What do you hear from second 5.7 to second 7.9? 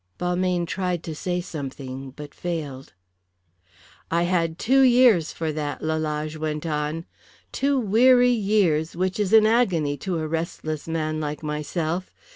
Lalage went on, "two